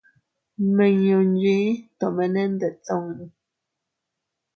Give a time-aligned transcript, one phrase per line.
[0.63, 1.69] Nmiñu nchii
[1.99, 3.07] tomene ndetun.